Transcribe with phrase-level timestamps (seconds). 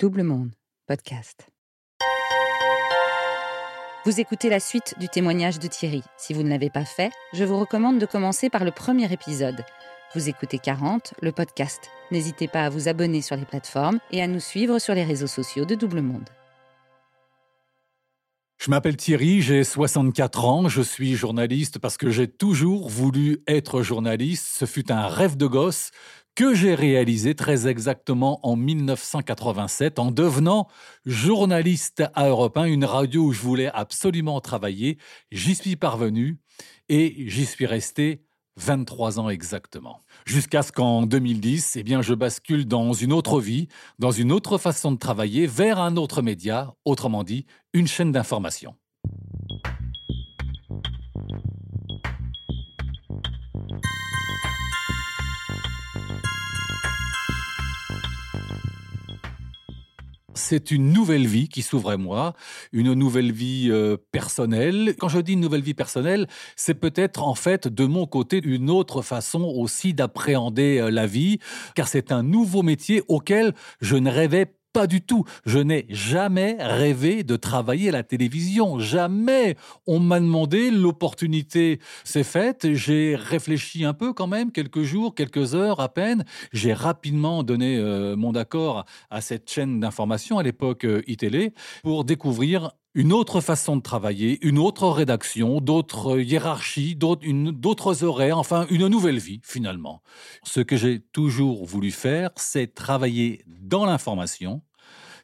[0.00, 0.52] Double Monde,
[0.86, 1.46] podcast.
[4.06, 6.02] Vous écoutez la suite du témoignage de Thierry.
[6.16, 9.62] Si vous ne l'avez pas fait, je vous recommande de commencer par le premier épisode.
[10.14, 11.90] Vous écoutez 40, le podcast.
[12.10, 15.26] N'hésitez pas à vous abonner sur les plateformes et à nous suivre sur les réseaux
[15.26, 16.30] sociaux de Double Monde.
[18.60, 23.82] Je m'appelle Thierry, j'ai 64 ans, je suis journaliste parce que j'ai toujours voulu être
[23.82, 24.48] journaliste.
[24.50, 25.92] Ce fut un rêve de gosse
[26.34, 30.68] que j'ai réalisé très exactement en 1987 en devenant
[31.04, 34.98] journaliste à Europe 1, une radio où je voulais absolument travailler.
[35.30, 36.38] J'y suis parvenu
[36.88, 38.22] et j'y suis resté
[38.56, 40.00] 23 ans exactement.
[40.26, 43.68] Jusqu'à ce qu'en 2010, eh bien, je bascule dans une autre vie,
[43.98, 48.74] dans une autre façon de travailler, vers un autre média, autrement dit, une chaîne d'information.
[60.50, 62.34] C'est une nouvelle vie qui s'ouvre à moi,
[62.72, 64.96] une nouvelle vie euh, personnelle.
[64.98, 68.68] Quand je dis une nouvelle vie personnelle, c'est peut-être en fait de mon côté une
[68.68, 71.38] autre façon aussi d'appréhender euh, la vie,
[71.76, 75.24] car c'est un nouveau métier auquel je ne rêvais pas pas du tout.
[75.46, 78.78] Je n'ai jamais rêvé de travailler à la télévision.
[78.78, 79.56] Jamais.
[79.86, 82.74] On m'a demandé, l'opportunité s'est faite.
[82.74, 86.24] J'ai réfléchi un peu quand même, quelques jours, quelques heures à peine.
[86.52, 92.04] J'ai rapidement donné euh, mon accord à cette chaîne d'information, à l'époque euh, iTélé, pour
[92.04, 98.88] découvrir une autre façon de travailler, une autre rédaction, d'autres hiérarchies, d'autres horaires, enfin une
[98.88, 100.02] nouvelle vie finalement.
[100.42, 104.62] Ce que j'ai toujours voulu faire, c'est travailler dans l'information.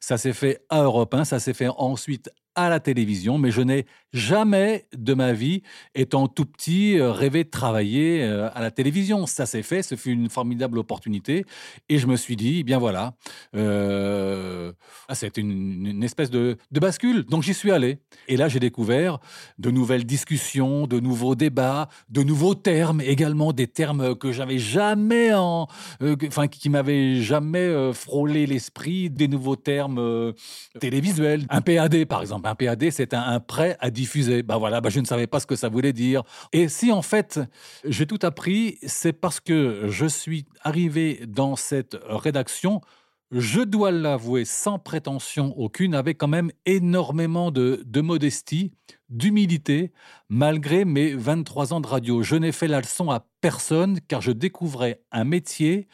[0.01, 3.61] Ça s'est fait à Europe 1, ça s'est fait ensuite à la télévision, mais je
[3.61, 5.63] n'ai jamais de ma vie,
[5.95, 9.27] étant tout petit, euh, rêvé de travailler euh, à la télévision.
[9.27, 11.45] Ça s'est fait, ce fut une formidable opportunité,
[11.91, 13.13] et je me suis dit, eh bien voilà,
[13.55, 14.73] euh,
[15.09, 17.25] ah, une, espèce de, bascule.
[17.25, 19.19] Donc j'y suis allé, et là j'ai découvert
[19.59, 25.35] de nouvelles discussions, de nouveaux débats, de nouveaux termes également, des termes que j'avais jamais
[25.35, 25.67] en,
[26.27, 30.33] enfin qui m'avaient jamais frôlé l'esprit, des nouveaux termes
[30.81, 34.43] télévisuels, un PAD par exemple un PAD, c'est un, prêt à diffuser.
[34.43, 36.23] Bah voilà, bah je ne savais pas ce que ça voulait dire.
[36.53, 37.41] Et si en fait
[37.85, 42.81] j'ai tout appris, c'est parce que je suis arrivé dans cette rédaction
[43.33, 48.73] je dois l'avouer sans prétention aucune, avec quand même énormément de, de modestie,
[49.09, 49.93] d'humilité,
[50.29, 52.23] malgré mes 23 ans de radio.
[52.23, 55.89] Je n'ai fait la leçon à personne car je découvrais un métier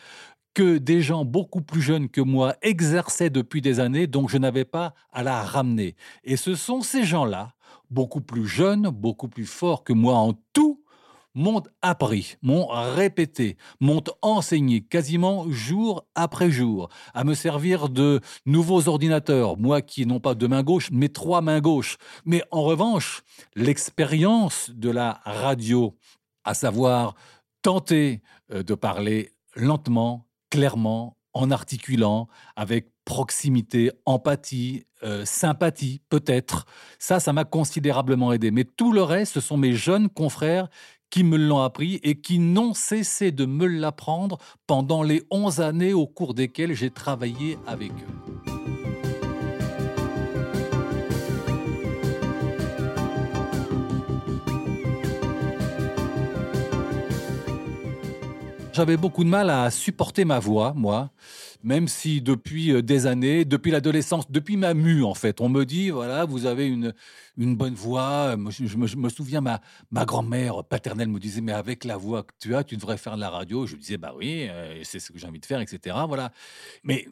[0.55, 4.65] que des gens beaucoup plus jeunes que moi exerçaient depuis des années, donc je n'avais
[4.65, 5.97] pas à la ramener.
[6.25, 7.55] Et ce sont ces gens-là,
[7.91, 10.83] beaucoup plus jeunes, beaucoup plus forts que moi en tout,
[11.35, 18.89] m'ont appris, m'ont répété, m'ont enseigné quasiment jour après jour à me servir de nouveaux
[18.89, 21.97] ordinateurs, moi qui n'ont pas deux mains gauches, mais trois mains gauches.
[22.25, 23.23] Mais en revanche,
[23.55, 25.97] l'expérience de la radio,
[26.45, 27.15] à savoir
[27.63, 28.21] tenter
[28.53, 36.67] euh, de parler lentement, clairement, en articulant, avec proximité, empathie, euh, sympathie, peut-être.
[36.99, 38.51] Ça, ça m'a considérablement aidé.
[38.51, 40.69] Mais tout le reste, ce sont mes jeunes confrères
[41.09, 44.37] qui me l'ont appris et qui n'ont cessé de me l'apprendre
[44.67, 48.62] pendant les 11 années au cours desquelles j'ai travaillé avec eux.
[58.75, 61.11] J'avais beaucoup de mal à supporter ma voix, moi,
[61.63, 65.67] même si depuis euh, des années, depuis l'adolescence, depuis ma mue, en fait, on me
[65.67, 66.95] dit, voilà, vous avez une,
[67.37, 68.35] une bonne voix.
[68.49, 69.61] Je, me, souviens, ma,
[69.91, 73.17] ma grand-mère paternelle me disait, mais avec la voix que tu as, tu devrais faire
[73.17, 73.67] de la radio.
[73.67, 75.95] Je disais, bah oui, euh, c'est ce que j'ai envie de faire, etc.
[76.09, 76.33] Voilà.
[76.83, 77.07] Mais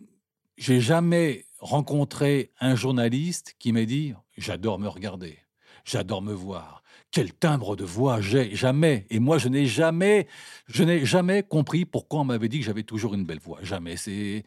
[0.57, 5.39] j'ai jamais rencontré un journaliste qui m'a dit, j'adore me regarder,
[5.85, 6.80] j'adore me voir
[7.13, 9.07] quel timbre de voix j'ai jamais.
[9.11, 10.29] Et moi, je n'ai jamais,
[10.69, 13.59] je n'ai jamais compris pourquoi on m'avait dit que j'avais toujours une belle voix.
[13.63, 13.97] Jamais.
[13.97, 14.45] C'est,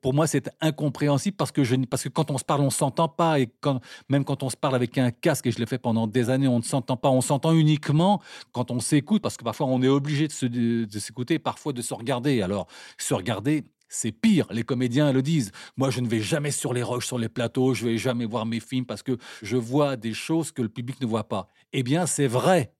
[0.00, 3.08] pour moi, c'est incompréhensible parce que je, parce que quand on se parle, on s'entend
[3.08, 3.48] pas et
[4.08, 6.48] même quand on se parle avec un casque et je l'ai fait pendant des années,
[6.48, 7.10] on ne s'entend pas.
[7.10, 8.20] On s'entend uniquement
[8.52, 12.42] quand on s'écoute parce que parfois on est obligé de s'écouter, parfois de se regarder.
[12.42, 12.66] Alors,
[12.98, 15.50] se regarder, c'est pire, les comédiens le disent.
[15.76, 18.46] Moi, je ne vais jamais sur les roches, sur les plateaux, je vais jamais voir
[18.46, 21.48] mes films parce que je vois des choses que le public ne voit pas.
[21.72, 22.72] Eh bien, c'est vrai.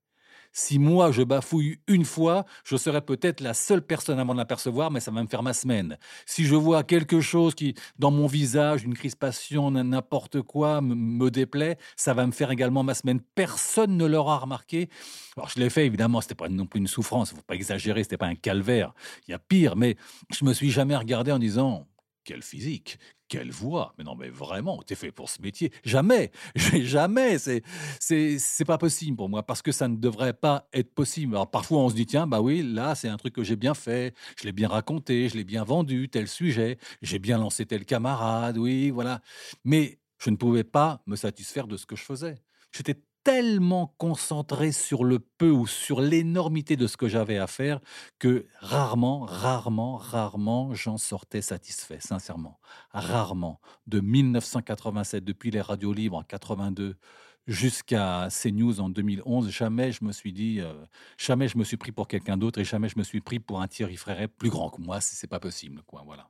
[0.52, 4.90] Si moi je bafouille une fois, je serai peut-être la seule personne à m'en apercevoir,
[4.90, 5.96] mais ça va me faire ma semaine.
[6.26, 11.78] Si je vois quelque chose qui, dans mon visage, une crispation, n'importe quoi, me, déplaît,
[11.96, 13.20] ça va me faire également ma semaine.
[13.34, 14.88] Personne ne l'aura remarqué.
[15.36, 18.16] Alors je l'ai fait, évidemment, c'était pas non plus une souffrance, faut pas exagérer, c'était
[18.16, 18.92] pas un calvaire.
[19.28, 19.96] Il y a pire, mais
[20.32, 21.86] je me suis jamais regardé en disant
[22.30, 23.92] quel physique, quelle voix.
[23.98, 25.72] Mais non, mais vraiment, t'es fait pour ce métier.
[25.82, 27.38] Jamais, jamais.
[27.38, 27.64] C'est,
[27.98, 31.34] c'est, c'est pas possible pour moi parce que ça ne devrait pas être possible.
[31.34, 33.74] Alors parfois, on se dit tiens, bah oui, là, c'est un truc que j'ai bien
[33.74, 37.84] fait, je l'ai bien raconté, je l'ai bien vendu, tel sujet, j'ai bien lancé tel
[37.84, 39.22] camarade, oui, voilà.
[39.64, 42.36] Mais je ne pouvais pas me satisfaire de ce que je faisais.
[42.70, 47.80] J'étais tellement concentré sur le peu ou sur l'énormité de ce que j'avais à faire
[48.18, 52.60] que rarement, rarement, rarement j'en sortais satisfait, sincèrement.
[52.92, 53.60] Rarement.
[53.86, 56.96] De 1987, depuis les radios libres en 82
[57.46, 60.72] jusqu'à CNews en 2011, jamais je me suis dit, euh,
[61.18, 63.60] jamais je me suis pris pour quelqu'un d'autre et jamais je me suis pris pour
[63.60, 66.28] un Thierry Fréret plus grand que moi, c'est pas possible, quoi, voilà.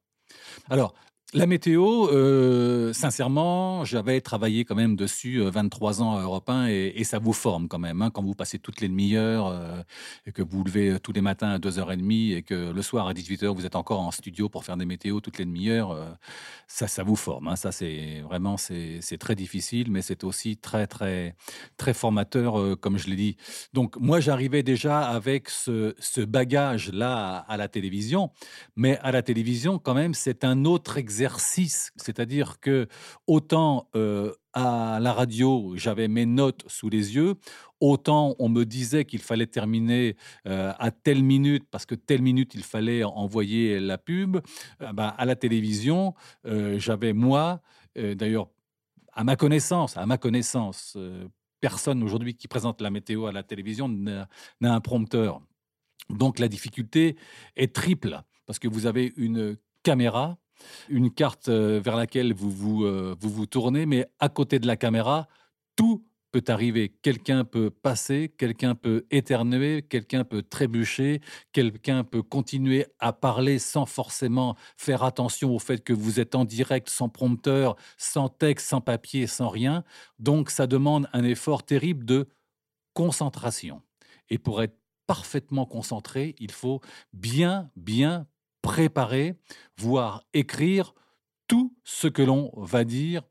[0.69, 0.95] Alors,
[1.33, 6.67] la météo, euh, sincèrement, j'avais travaillé quand même dessus 23 euh, ans à Europe 1
[6.67, 8.03] et, ça vous forme quand même.
[8.03, 9.81] Hein, quand vous passez toutes les demi-heures euh,
[10.27, 13.13] et que vous vous levez tous les matins à 2h30 et que le soir à
[13.13, 16.19] 18h vous êtes encore en studio pour faire des météos toutes les demi-heures,
[16.67, 17.47] ça, ça vous forme.
[17.47, 21.37] Hein, ça, c'est vraiment c'est très difficile, mais c'est aussi très très
[21.77, 23.37] très formateur, comme je l'ai dit.
[23.73, 28.31] Donc moi, j'arrivais déjà avec ce, ce bagage là à la télévision,
[28.75, 31.20] mais à la télévision quand même, c'est un autre exercice
[31.97, 32.89] c'est-à-dire que
[33.27, 37.35] autant euh, à la radio, j'avais mes notes sous les yeux,
[37.81, 42.55] autant on me disait qu'il fallait terminer euh, à telle minute parce que telle minute
[42.55, 44.39] il fallait envoyer la pub.
[44.83, 46.15] Euh, bah, à la télévision,
[46.45, 47.61] j'avais moi,
[47.97, 48.49] d'ailleurs,
[49.13, 50.97] à ma connaissance, à ma connaissance,
[51.61, 54.29] personne aujourd'hui qui présente la météo à la télévision n'a
[54.63, 55.43] un prompteur.
[56.09, 57.17] Donc la difficulté
[57.57, 60.39] est triple parce que vous avez une caméra
[60.89, 64.67] une carte euh, vers laquelle vous vous, euh, vous vous tournez, mais à côté de
[64.67, 65.29] la caméra,
[65.77, 66.91] tout peut arriver.
[67.03, 71.21] Quelqu'un peut passer, quelqu'un peut éternuer, quelqu'un peut trébucher,
[71.53, 76.45] quelqu'un peut continuer à parler sans forcément faire attention au fait que vous êtes en
[76.45, 79.85] direct, sans prompteur, sans texte, sans papier, sans rien.
[80.19, 82.29] Donc ça demande un effort terrible de
[82.95, 83.83] concentration.
[84.29, 84.77] Et pour être
[85.07, 86.81] parfaitement concentré, il faut
[87.13, 88.27] bien, bien
[88.63, 89.35] préparer,
[89.79, 90.95] voire écrire
[91.47, 93.23] tout ce que l'on va dire.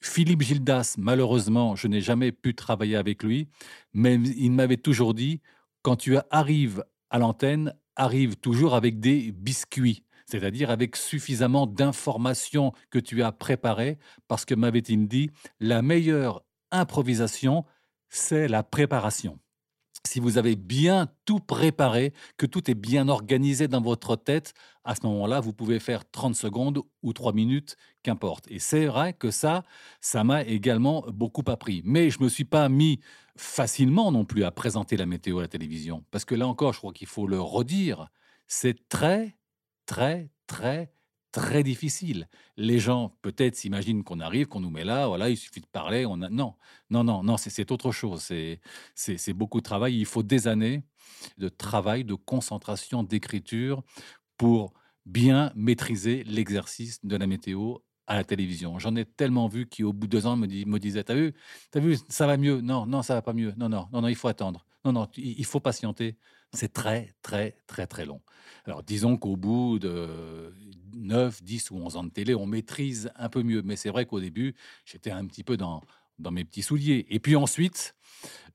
[0.00, 3.48] Philippe Gildas, malheureusement, je n'ai jamais pu travailler avec lui,
[3.92, 5.40] mais il m'avait toujours dit,
[5.82, 12.98] quand tu arrives à l'antenne, arrive toujours avec des biscuits, c'est-à-dire avec suffisamment d'informations que
[12.98, 13.98] tu as préparées,
[14.28, 15.30] parce que m'avait-il dit,
[15.60, 17.64] la meilleure improvisation,
[18.08, 19.38] c'est la préparation
[20.06, 24.54] si vous avez bien tout préparé, que tout est bien organisé dans votre tête,
[24.84, 28.46] à ce moment-là, vous pouvez faire 30 secondes ou 3 minutes, qu'importe.
[28.50, 29.62] Et c'est vrai que ça,
[30.00, 31.82] ça m'a également beaucoup appris.
[31.84, 33.00] Mais je ne me suis pas mis
[33.36, 36.04] facilement non plus à présenter la météo à la télévision.
[36.10, 38.08] Parce que là encore, je crois qu'il faut le redire,
[38.46, 39.36] c'est très,
[39.86, 40.92] très, très
[41.36, 42.28] très difficile.
[42.56, 46.04] Les gens peut-être s'imaginent qu'on arrive, qu'on nous met là, voilà, il suffit de parler.
[46.04, 48.32] Non, non, non, non, c'est autre chose.
[48.94, 49.98] C'est beaucoup de travail.
[49.98, 50.82] Il faut des années
[51.36, 53.82] de travail, de concentration, d'écriture
[54.38, 54.72] pour
[55.04, 58.78] bien maîtriser l'exercice de la météo à la télévision.
[58.78, 61.34] J'en ai tellement vu qui, au bout de deux ans, me disaient T'as vu,
[61.74, 62.62] as vu, ça va mieux?
[62.62, 63.52] Non, non, ça va pas mieux.
[63.58, 64.64] Non, non, non, non, il faut attendre.
[64.86, 66.16] Non, non, il faut patienter.
[66.52, 68.22] C'est très, très, très, très long.
[68.64, 70.45] Alors, disons qu'au bout de
[71.06, 73.62] 9, 10 ou 11 ans de télé, on maîtrise un peu mieux.
[73.62, 74.54] Mais c'est vrai qu'au début,
[74.84, 75.82] j'étais un petit peu dans,
[76.18, 77.06] dans mes petits souliers.
[77.10, 77.94] Et puis ensuite,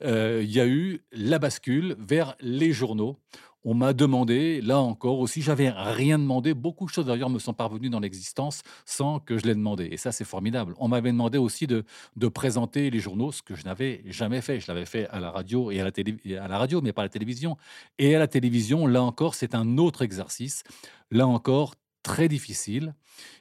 [0.03, 3.17] euh, il y a eu la bascule vers les journaux.
[3.63, 6.55] On m'a demandé, là encore aussi, j'avais rien demandé.
[6.55, 9.87] Beaucoup de choses d'ailleurs me sont parvenues dans l'existence sans que je l'ai demandé.
[9.91, 10.73] Et ça, c'est formidable.
[10.79, 11.83] On m'avait demandé aussi de,
[12.15, 14.59] de, présenter les journaux, ce que je n'avais jamais fait.
[14.59, 17.03] Je l'avais fait à la radio et à la, télé, à la radio, mais pas
[17.03, 17.55] à la télévision.
[17.99, 20.63] Et à la télévision, là encore, c'est un autre exercice.
[21.11, 22.95] Là encore, très difficile.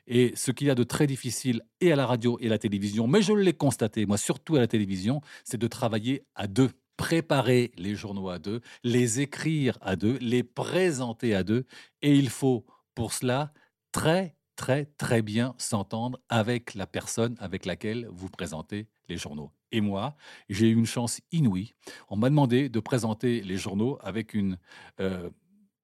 [0.07, 2.59] Et ce qu'il y a de très difficile et à la radio et à la
[2.59, 6.71] télévision, mais je l'ai constaté, moi surtout à la télévision, c'est de travailler à deux.
[6.97, 11.64] Préparer les journaux à deux, les écrire à deux, les présenter à deux.
[12.02, 13.55] Et il faut pour cela
[13.90, 19.50] très, très, très bien s'entendre avec la personne avec laquelle vous présentez les journaux.
[19.73, 20.14] Et moi,
[20.50, 21.75] j'ai eu une chance inouïe.
[22.11, 24.59] On m'a demandé de présenter les journaux avec une
[25.00, 25.31] euh,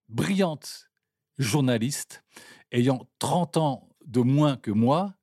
[0.08, 0.90] brillante
[1.38, 2.24] journaliste
[2.72, 5.14] ayant 30 ans de moins que moi,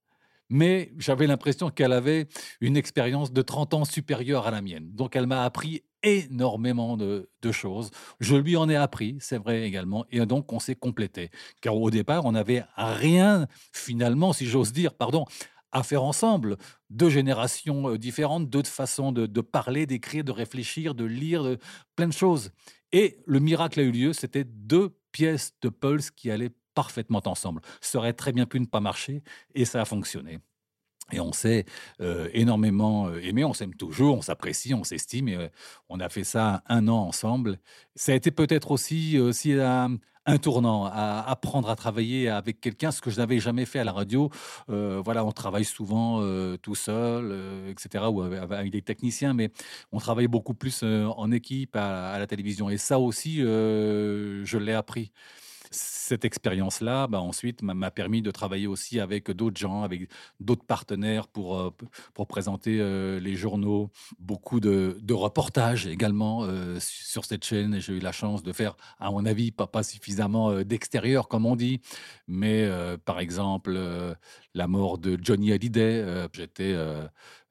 [0.50, 2.28] mais j'avais l'impression qu'elle avait
[2.62, 4.92] une expérience de 30 ans supérieure à la mienne.
[4.94, 7.92] Donc elle m'a appris énormément de, choses.
[8.20, 11.30] Je lui en ai appris, c'est vrai également, et donc on s'est complété.
[11.62, 15.26] Car au départ, on n'avait rien, finalement, si j'ose dire, pardon,
[15.72, 16.58] à faire ensemble.
[16.90, 21.58] Deux générations euh, différentes, deux façons de, parler, d'écrire, de réfléchir, de lire, de,
[21.96, 22.52] plein de choses.
[22.92, 27.62] Et le miracle a eu lieu, c'était deux pièces de Pulse qui allaient parfaitement ensemble.
[27.82, 29.24] Ça aurait très bien pu ne pas marcher
[29.56, 30.40] et ça a fonctionné.
[31.12, 31.66] Et on s'est
[32.02, 35.28] euh, énormément euh, aimé, on s'aime toujours, on s'apprécie, on s'estime.
[35.28, 35.48] Et euh,
[35.90, 37.60] on a fait ça un an ensemble.
[37.96, 40.00] Ça a été peut-être aussi, aussi un,
[40.42, 43.92] tournant, à apprendre à travailler avec quelqu'un, ce que je n'avais jamais fait à la
[43.92, 44.30] radio.
[44.70, 46.22] voilà, on travaille souvent
[46.62, 49.52] tout seul, etc., ou avec des techniciens, mais
[49.92, 52.70] on travaille beaucoup plus en équipe à, la télévision.
[52.70, 55.12] Et ça aussi, je l'ai appris
[55.74, 61.28] cette expérience-là, bah, ensuite, m'a permis de travailler aussi avec d'autres gens, avec d'autres partenaires
[61.28, 61.72] pour, euh,
[62.14, 67.80] pour présenter euh, les journaux, beaucoup de, reportages également euh, sur cette chaîne.
[67.80, 71.56] J'ai eu la chance de faire, à mon avis, pas, pas suffisamment d'extérieur, comme on
[71.56, 71.82] dit,
[72.28, 72.68] mais
[73.06, 73.78] par exemple,
[74.54, 76.28] la mort de Johnny Hallyday.
[76.34, 76.76] J'étais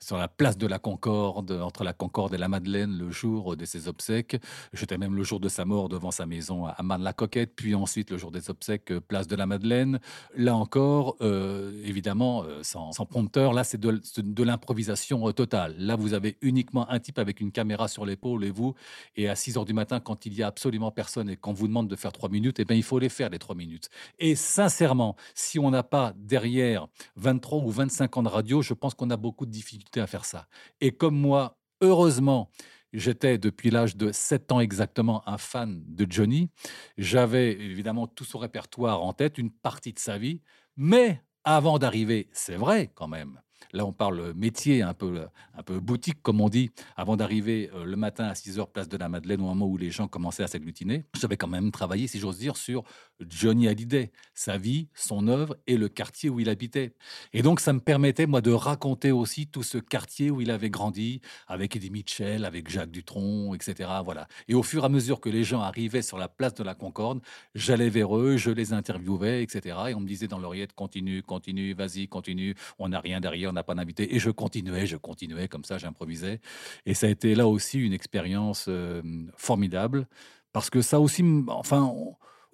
[0.02, 3.64] sur la place de la Concorde, entre la Concorde et la Madeleine, le jour de
[3.64, 4.36] ses obsèques.
[4.72, 8.18] J'étais même le jour de sa mort devant sa maison à Marne-la-Coquette, puis ensuite le
[8.18, 10.00] jour des obsèques, euh, place de la Madeleine.
[10.34, 15.76] Là encore, euh, évidemment, euh, sans, prompteur, là c'est de, l'improvisation totale.
[15.78, 18.74] Là, vous avez uniquement un type avec une caméra sur l'épaule et vous,
[19.14, 21.68] et à 6 heures du matin, quand il y a absolument personne et qu'on vous
[21.68, 23.88] demande de faire 3 minutes, eh bien, il faut les faire, les 3 minutes.
[24.18, 28.94] Et sincèrement, si on n'a pas derrière 23 ou 25 ans de radio, je pense
[28.94, 30.48] qu'on a beaucoup de difficultés à faire ça.
[30.80, 32.50] Et comme moi, heureusement,
[32.92, 36.50] j'étais depuis l'âge de 7 ans exactement un fan de Johnny,
[36.98, 40.40] j'avais évidemment tout son répertoire en tête, une partie de sa vie,
[40.76, 43.40] mais avant d'arriver, c'est vrai quand même,
[43.72, 47.84] Là, on parle métier, un peu, un peu boutique, comme on dit, avant d'arriver euh,
[47.84, 50.42] le matin à 6 h place de la Madeleine, au moment où les gens commençaient
[50.42, 51.04] à s'agglutiner.
[51.18, 52.84] J'avais quand même travaillé, si j'ose dire, sur
[53.20, 56.94] Johnny Hallyday, sa vie, son œuvre et le quartier où il habitait.
[57.32, 60.70] Et donc, ça me permettait, moi, de raconter aussi tout ce quartier où il avait
[60.70, 63.90] grandi, avec Eddie Mitchell, avec Jacques Dutronc, etc.
[64.04, 64.28] Voilà.
[64.48, 66.74] Et au fur et à mesure que les gens arrivaient sur la place de la
[66.74, 67.20] Concorde,
[67.54, 69.76] j'allais vers eux, je les interviewais, etc.
[69.90, 73.62] Et on me disait dans l'oreillette, continue, continue, vas-y, continue, on n'a rien derrière, n'a
[73.62, 74.14] pas d'invité.
[74.14, 76.40] Et je continuais, je continuais comme ça, j'improvisais.
[76.86, 79.02] Et ça a été là aussi une expérience euh,
[79.36, 80.06] formidable
[80.52, 81.94] parce que ça aussi, enfin,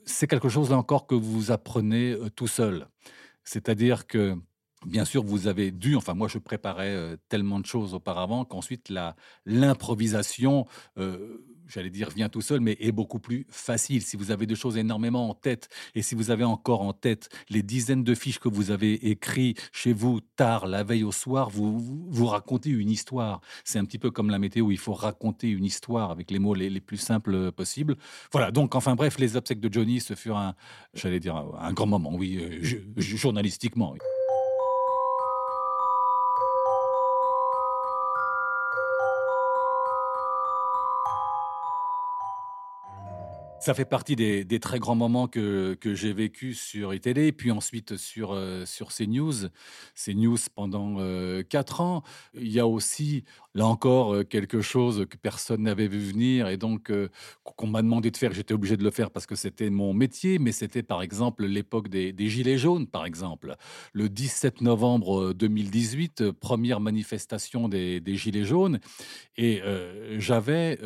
[0.05, 2.89] c'est quelque chose là encore que vous apprenez euh, tout seul.
[3.45, 4.37] C'est-à-dire que
[4.87, 8.93] Bien sûr, vous avez dû, enfin moi je préparais euh, tellement de choses auparavant qu'ensuite
[9.45, 10.67] l'improvisation
[11.69, 14.03] j'allais dire, vient tout seul, mais est beaucoup plus facile.
[14.03, 17.29] Si vous avez des choses énormément en tête et si vous avez encore en tête
[17.49, 21.51] les dizaines de fiches que vous avez écrites chez vous tard, la veille au soir,
[21.51, 23.41] vous, vous, racontez une histoire.
[23.65, 26.55] C'est un petit peu comme la météo, il faut raconter une histoire avec les mots
[26.55, 27.97] les, plus simples possibles.
[28.33, 30.55] Voilà, donc enfin bref, les obsèques de Johnny, ce furent un,
[30.95, 32.61] j'allais dire, un grand moment, oui, euh,
[32.97, 33.95] journalistiquement.
[43.61, 47.97] Ça fait partie des, très grands moments que, que j'ai vécu sur iTélé, puis ensuite
[47.97, 49.49] sur, euh, sur CNews.
[49.97, 52.05] CNews pendant euh, quatre ans.
[52.35, 53.25] Il y a aussi,
[53.59, 56.93] là encore, euh, quelque chose que personne n'avait vu venir et donc
[57.43, 58.33] qu'on m'a demandé de faire.
[58.33, 61.89] J'étais obligé de le faire parce que c'était mon métier, mais c'était par exemple l'époque
[61.89, 63.57] des, Gilets jaunes, par exemple.
[63.93, 68.79] Le 17 novembre 2018, première manifestation des, Gilets jaunes.
[69.37, 69.61] Et
[70.19, 70.79] j'avais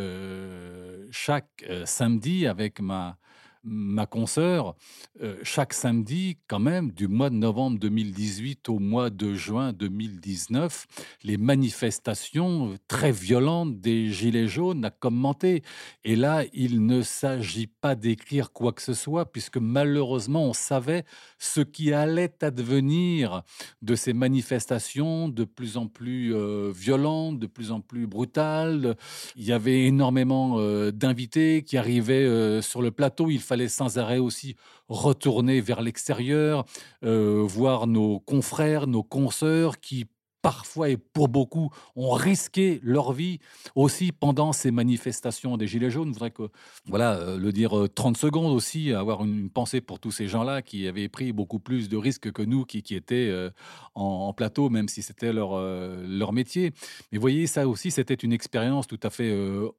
[1.10, 3.18] chaque samedi avec ma,
[3.64, 4.74] ma consoeur,
[5.22, 10.86] euh, chaque samedi, quand même, du mois de novembre 2018 au mois de juin 2019,
[11.22, 15.62] les manifestations très violentes des Gilets jaunes à commenter.
[16.04, 21.04] Et là, il ne s'agit pas d'écrire quoi que ce soit, puisque malheureusement, on savait
[21.38, 23.42] ce qui allait advenir
[23.80, 28.96] de ces manifestations de plus en plus euh, violentes, de plus en plus brutales.
[29.36, 33.30] Il y avait énormément euh, d'invités qui arrivaient sur le plateau.
[33.30, 34.56] Il fallait sans arrêt aussi
[34.88, 36.64] retourner vers l'extérieur,
[37.04, 40.06] euh, voir nos confrères, nos consoeurs qui
[40.42, 43.38] parfois et pour beaucoup ont risqué leur vie
[43.76, 46.08] aussi pendant ces manifestations des Gilets jaunes.
[46.08, 46.50] Je voudrais que,
[46.86, 50.60] voilà, euh, le dire 30 euh, secondes aussi, avoir une, pensée pour tous ces gens-là
[50.60, 53.50] qui avaient pris beaucoup plus de risques que nous qui, étaient euh,
[53.94, 56.72] en, plateau, même si c'était leur, leur métier.
[57.12, 59.32] Mais voyez, ça aussi, c'était une expérience tout à fait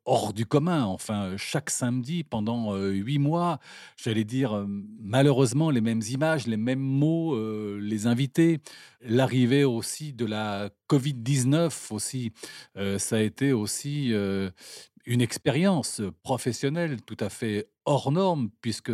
[0.06, 0.86] hors du commun.
[0.86, 3.60] Enfin, chaque samedi, pendant huit mois,
[3.98, 4.66] j'allais dire
[5.02, 7.36] malheureusement les mêmes images, les mêmes mots,
[7.80, 8.60] les invités,
[9.02, 10.53] l'arrivée aussi de la
[10.90, 12.32] Covid-19 aussi,
[12.78, 14.50] euh, ça a été aussi euh,
[15.06, 18.92] une expérience professionnelle tout à fait hors norme, puisque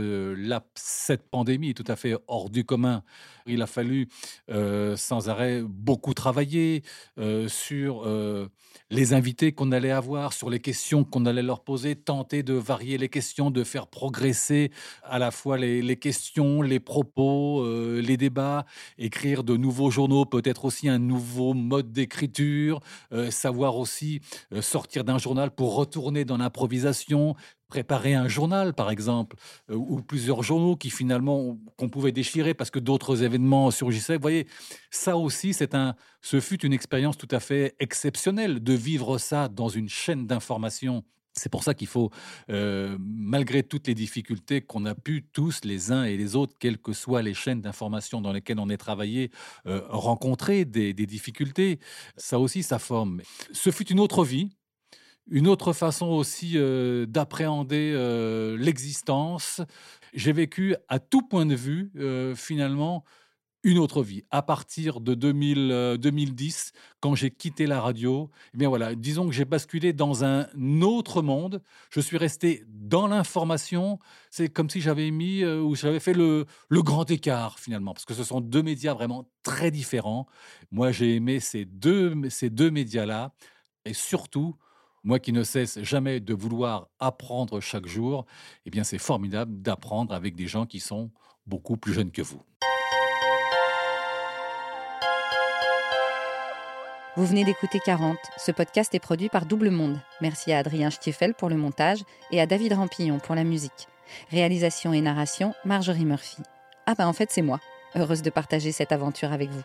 [0.76, 3.04] cette pandémie est tout à fait hors du commun.
[3.46, 4.08] Il a fallu
[4.50, 6.84] euh, sans arrêt beaucoup travailler
[7.18, 8.48] euh, sur euh,
[8.90, 12.98] les invités qu'on allait avoir, sur les questions qu'on allait leur poser, tenter de varier
[12.98, 14.72] les questions, de faire progresser
[15.04, 17.66] à la fois les questions, les propos,
[18.00, 18.66] les débats,
[18.98, 22.80] écrire de nouveaux journaux, peut-être aussi un nouveau mode d'écriture,
[23.30, 24.22] savoir aussi
[24.62, 27.36] sortir d'un journal pour retourner dans l'improvisation,
[27.70, 29.38] préparer un journal, par exemple,
[29.70, 34.16] euh, ou plusieurs journaux qui finalement qu'on pouvait déchirer parce que d'autres événements surgissaient.
[34.16, 34.48] Vous voyez,
[34.92, 39.48] ça aussi, c'est un, ce fut une expérience tout à fait exceptionnelle de vivre ça
[39.48, 41.04] dans une chaîne d'information.
[41.34, 42.10] C'est pour ça qu'il faut,
[42.50, 46.80] euh, malgré toutes les difficultés qu'on a pu tous, les uns et les autres, quelles
[46.80, 49.32] que soient les chaînes d'information dans lesquelles on est travaillé,
[49.68, 51.80] euh, rencontrer des, des difficultés.
[52.18, 53.22] Ça aussi, ça forme.
[53.54, 54.50] Ce fut une autre vie,
[55.30, 59.62] une autre façon aussi euh, d'appréhender euh, l'existence.
[60.14, 63.04] J'ai vécu à tout point de vue, euh, finalement,
[63.64, 64.24] une autre vie.
[64.32, 66.72] À partir de 2010,
[67.02, 70.48] quand j'ai quitté la radio, eh bien voilà, disons que j'ai basculé dans un
[70.82, 71.62] autre monde.
[71.92, 74.00] Je suis resté dans l'information.
[74.32, 78.14] C'est comme si j'avais mis ou j'avais fait le, le, grand écart finalement, parce que
[78.14, 80.26] ce sont deux médias vraiment très différents.
[80.72, 83.34] Moi, j'ai aimé ces deux, ces deux médias-là,
[83.84, 84.56] et surtout
[85.04, 88.26] moi qui ne cesse jamais de vouloir apprendre chaque jour,
[88.66, 91.12] eh bien c'est formidable d'apprendre avec des gens qui sont
[91.46, 92.42] beaucoup plus jeunes que vous.
[97.16, 98.18] Vous venez d'écouter 40.
[98.38, 100.00] Ce podcast est produit par Double Monde.
[100.22, 102.00] Merci à Adrien Stiefel pour le montage
[102.32, 103.88] et à David Rampillon pour la musique.
[104.32, 106.42] Réalisation et narration, Marjorie Murphy.
[106.86, 107.60] Ah bah en fait c'est moi.
[107.96, 109.64] Heureuse de partager cette aventure avec vous.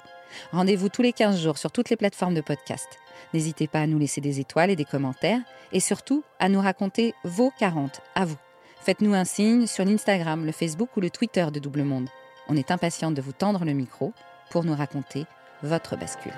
[0.52, 2.88] Rendez-vous tous les 15 jours sur toutes les plateformes de podcast.
[3.32, 5.40] N'hésitez pas à nous laisser des étoiles et des commentaires
[5.72, 8.38] et surtout à nous raconter vos 40 à vous.
[8.80, 12.08] Faites-nous un signe sur l'Instagram, le Facebook ou le Twitter de Double Monde.
[12.48, 14.12] On est impatient de vous tendre le micro
[14.50, 15.24] pour nous raconter
[15.62, 16.32] votre bascule.